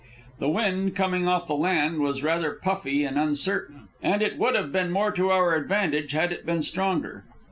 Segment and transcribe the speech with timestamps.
[0.39, 4.71] The wind, coming off the land, was rather puffy and uncertain, and it would have
[4.71, 7.23] been more to our advantage had it been stronger.